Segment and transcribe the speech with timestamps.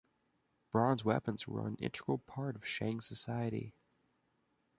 [0.71, 3.75] Bronze weapons were an integral part of Shang society.